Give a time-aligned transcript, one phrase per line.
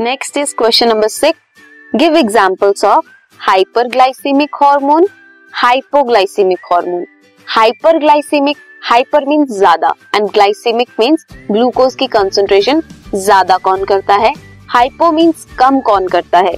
[0.00, 1.62] Next is question number six
[1.92, 3.06] give examples of
[3.40, 5.06] hyperglycemic hormone
[5.52, 7.06] hypoglycemic hormone
[7.46, 12.82] hyperglycemic hyper means ज़्यादा and glycemic means glucose की concentration
[13.14, 14.32] ज़्यादा कौन करता है?
[14.68, 16.54] Hypo means कम कौन करता है?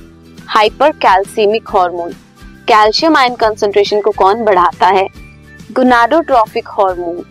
[0.98, 2.12] Hypercalcemic hormone
[2.68, 5.09] calcium ion concentration को कौन बढ़ाता है?
[5.73, 7.25] Gonadotropic hormone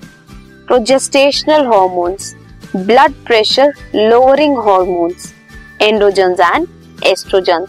[0.67, 2.35] progestational hormones
[2.75, 5.33] blood pressure lowering hormones
[5.81, 6.67] androgens and
[7.05, 7.65] estrogen.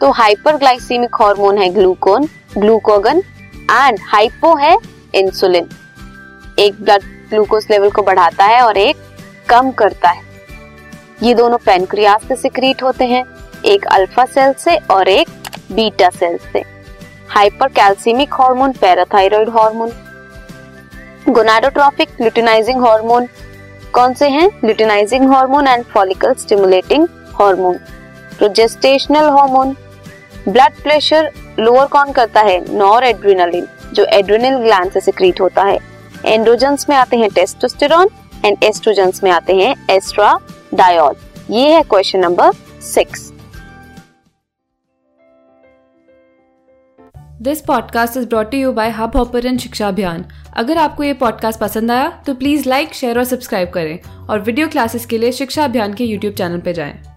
[0.00, 3.22] तो हाइपरग्लाइसीमिक हार्मोन है ग्लूकोन ग्लूकोगन
[3.70, 4.76] एंड हाइपो है
[5.14, 5.68] इंसुलिन
[6.58, 8.96] एक ब्लड ग्लूकोज लेवल को बढ़ाता है और एक
[9.48, 10.22] कम करता है।
[11.22, 13.24] ये दोनों पेनक्रियास से सिक्रीट होते हैं,
[13.64, 15.28] एक अल्फ़ा सेल से और एक
[15.72, 16.64] बीटा सेल से।
[17.70, 19.92] Hypercalcemic hormone parathyroid hormone
[21.28, 23.28] gonadotrophic luteinising hormone
[23.94, 24.48] कौन से हैं?
[24.64, 27.78] Luteinising hormone and follicle stimulating hormone
[28.38, 29.76] progestational hormone
[30.48, 32.58] blood pressure lower कौन करता है?
[32.74, 35.78] नॉर एड्रिनलिन जो एड्रिनल ग्लैंड से सिक्रीट होता है।
[36.24, 38.08] एंड्रोजन्स में आते हैं टेस्टोस्टेरॉन
[38.44, 41.14] एंड एस्ट्रोजन्स में आते हैं एस्ट्राडायोल
[41.50, 42.52] ये है question number
[42.84, 43.30] six
[47.42, 50.24] this podcast is brought you by Hubhopper Shiksha Abhiyan
[50.56, 54.68] अगर आपको ये पॉडकास्ट पसंद आया तो प्लीज़ लाइक शेयर और सब्सक्राइब करें। और वीडियो
[54.68, 57.13] क्लासेस के लिए शिक्षा अभियान के यूट्यूब चैनल पर जाएँ।